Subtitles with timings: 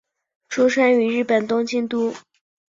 [0.49, 2.11] 出身于日本东京都。